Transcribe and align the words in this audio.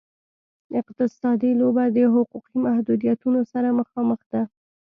اقتصادي 0.79 1.51
لوبه 1.59 1.85
د 1.95 1.97
حقوقي 2.13 2.55
محدودیتونو 2.65 3.39
سره 3.51 3.69
مخامخ 3.79 4.19
ده. 4.31 4.41